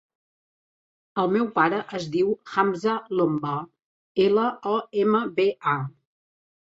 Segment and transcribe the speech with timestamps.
[1.23, 3.55] El meu pare es diu Hamza Lomba:
[4.25, 5.81] ela, o, ema, be, a.